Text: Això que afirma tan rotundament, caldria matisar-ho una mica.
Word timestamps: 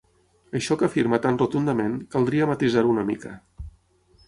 Això 0.59 0.77
que 0.81 0.87
afirma 0.87 1.19
tan 1.25 1.37
rotundament, 1.41 1.99
caldria 2.17 2.49
matisar-ho 2.53 2.93
una 2.97 3.07
mica. 3.13 3.37